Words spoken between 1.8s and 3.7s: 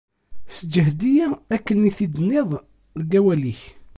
i t-id-tenniḍ deg wawal-ik.